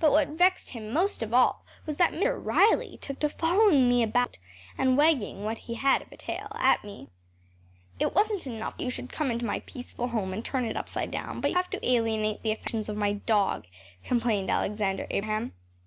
But 0.00 0.10
what 0.10 0.28
vexed 0.28 0.70
him 0.70 0.90
most 0.90 1.22
of 1.22 1.34
all 1.34 1.62
was 1.84 1.96
that 1.98 2.12
Mr. 2.14 2.42
Riley 2.42 2.96
took 2.96 3.18
to 3.20 3.28
following 3.28 3.90
me 3.90 4.02
about 4.02 4.38
and 4.78 4.96
wagging 4.96 5.44
what 5.44 5.58
he 5.58 5.74
had 5.74 6.00
of 6.00 6.10
a 6.10 6.16
tail 6.16 6.48
at 6.58 6.82
me. 6.82 7.08
“It 7.98 8.14
wasn’t 8.14 8.46
enough 8.46 8.78
that 8.78 8.84
you 8.84 8.88
should 8.90 9.12
come 9.12 9.30
into 9.30 9.44
my 9.44 9.60
peaceful 9.66 10.08
home 10.08 10.32
and 10.32 10.42
turn 10.42 10.64
it 10.64 10.78
upside 10.78 11.10
down, 11.10 11.42
but 11.42 11.50
you 11.50 11.56
have 11.58 11.68
to 11.68 11.86
alienate 11.86 12.40
the 12.42 12.52
affections 12.52 12.88
of 12.88 12.96
my 12.96 13.12
dog,‚ÄĚ 13.12 14.04
complained 14.08 14.48
Alexander 14.50 15.06
Abraham. 15.10 15.52